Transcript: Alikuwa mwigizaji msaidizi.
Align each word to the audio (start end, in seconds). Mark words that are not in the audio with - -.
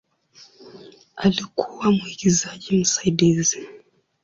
Alikuwa 1.15 1.91
mwigizaji 1.91 2.77
msaidizi. 2.77 3.67